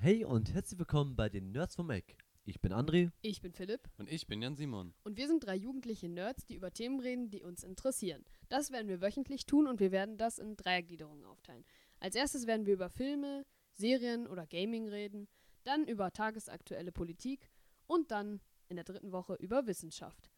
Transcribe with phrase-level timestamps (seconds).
[0.00, 2.16] Hey und herzlich willkommen bei den Nerds vom Eck.
[2.44, 3.10] Ich bin André.
[3.20, 4.94] Ich bin Philipp Und ich bin Jan Simon.
[5.02, 8.24] und wir sind drei jugendliche Nerds, die über Themen reden, die uns interessieren.
[8.48, 11.64] Das werden wir wöchentlich tun und wir werden das in Dreiergliederungen aufteilen.
[11.98, 15.26] Als erstes werden wir über Filme, Serien oder Gaming reden,
[15.64, 17.50] dann über tagesaktuelle Politik
[17.88, 20.30] und dann in der dritten Woche über Wissenschaft.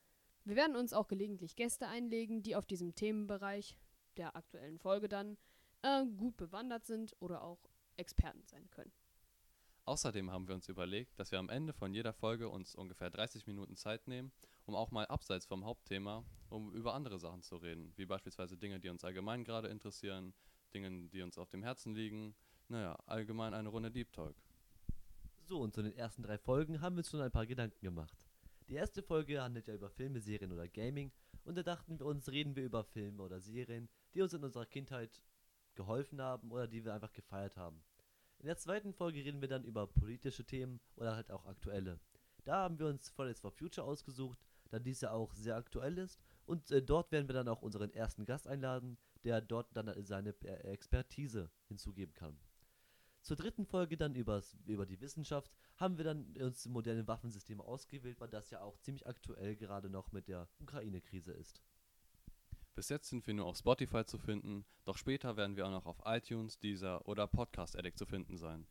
[0.46, 3.76] Wir werden uns auch gelegentlich Gäste einlegen, die auf diesem Themenbereich
[4.16, 5.36] der aktuellen Folge dann
[5.82, 7.60] äh, gut bewandert sind oder auch
[7.98, 8.90] Experten sein können.
[9.90, 13.48] Außerdem haben wir uns überlegt, dass wir am Ende von jeder Folge uns ungefähr 30
[13.48, 14.30] Minuten Zeit nehmen,
[14.64, 18.78] um auch mal abseits vom Hauptthema, um über andere Sachen zu reden, wie beispielsweise Dinge,
[18.78, 20.32] die uns allgemein gerade interessieren,
[20.72, 22.36] Dinge, die uns auf dem Herzen liegen,
[22.68, 24.36] naja, allgemein eine Runde Deep Talk.
[25.42, 28.16] So, und zu den ersten drei Folgen haben wir uns schon ein paar Gedanken gemacht.
[28.68, 31.10] Die erste Folge handelt ja über Filme, Serien oder Gaming
[31.42, 34.66] und da dachten wir uns, reden wir über Filme oder Serien, die uns in unserer
[34.66, 35.20] Kindheit
[35.74, 37.82] geholfen haben oder die wir einfach gefeiert haben.
[38.40, 42.00] In der zweiten Folge reden wir dann über politische Themen oder halt auch aktuelle.
[42.44, 44.38] Da haben wir uns Fridays for Future ausgesucht,
[44.70, 47.92] da dies ja auch sehr aktuell ist und äh, dort werden wir dann auch unseren
[47.92, 52.38] ersten Gast einladen, der dort dann seine äh, Expertise hinzugeben kann.
[53.20, 58.20] Zur dritten Folge dann übers, über die Wissenschaft haben wir dann uns moderne Waffensysteme ausgewählt,
[58.20, 61.60] weil das ja auch ziemlich aktuell gerade noch mit der Ukraine-Krise ist.
[62.74, 65.86] Bis jetzt sind wir nur auf Spotify zu finden, doch später werden wir auch noch
[65.86, 68.66] auf iTunes, Deezer oder Podcast Addict zu finden sein.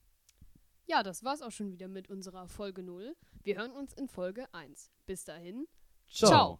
[0.86, 3.16] Ja, das war's auch schon wieder mit unserer Folge 0.
[3.44, 4.92] Wir hören uns in Folge 1.
[5.05, 5.67] Bis dahin,
[6.09, 6.30] Ciao.
[6.30, 6.59] ciao.